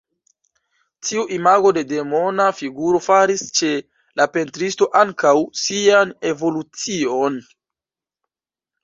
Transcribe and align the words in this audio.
Tiu 1.07 1.25
imago 1.33 1.71
de 1.77 1.83
Demona 1.91 2.47
figuro 2.59 3.01
faris 3.07 3.43
ĉe 3.59 3.69
la 4.21 4.27
pentristo 4.37 4.87
ankaŭ 5.03 5.35
sian 5.65 6.15
evolucion. 6.31 7.39